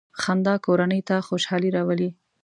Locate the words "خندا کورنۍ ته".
0.21-1.15